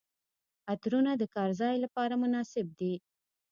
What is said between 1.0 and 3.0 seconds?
د کار ځای لپاره مناسب دي.